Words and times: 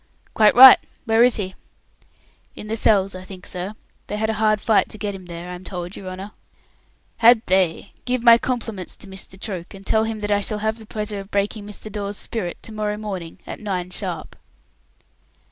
"Quite 0.33 0.55
right. 0.55 0.79
Where 1.05 1.23
is 1.23 1.35
he?" 1.35 1.53
"In 2.55 2.69
the 2.69 2.75
cells, 2.75 3.13
I 3.13 3.23
think, 3.23 3.45
sir. 3.45 3.75
They 4.07 4.17
had 4.17 4.31
a 4.31 4.41
hard 4.41 4.59
fight 4.59 4.89
to 4.89 4.97
get 4.97 5.13
him 5.13 5.27
there, 5.27 5.47
I 5.49 5.53
am 5.53 5.63
told, 5.63 5.95
your 5.95 6.09
honour." 6.09 6.31
"Had 7.17 7.43
they? 7.45 7.93
Give 8.05 8.23
my 8.23 8.39
compliments 8.39 8.97
to 8.97 9.05
Mr. 9.07 9.39
Troke, 9.39 9.75
and 9.75 9.85
tell 9.85 10.05
him 10.05 10.21
that 10.21 10.31
I 10.31 10.41
shall 10.41 10.57
have 10.57 10.79
the 10.79 10.87
pleasure 10.87 11.19
of 11.19 11.29
breaking 11.29 11.67
Mr. 11.67 11.91
Dawes's 11.91 12.19
spirit 12.19 12.57
to 12.63 12.71
morrow 12.71 12.97
morning 12.97 13.41
at 13.45 13.59
nine 13.59 13.91
sharp." 13.91 14.35